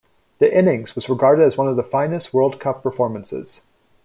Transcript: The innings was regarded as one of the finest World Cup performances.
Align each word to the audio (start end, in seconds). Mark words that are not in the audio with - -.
The 0.39 0.51
innings 0.51 0.95
was 0.95 1.09
regarded 1.09 1.43
as 1.45 1.57
one 1.59 1.67
of 1.67 1.75
the 1.75 1.83
finest 1.83 2.33
World 2.33 2.59
Cup 2.59 2.81
performances. 2.81 3.61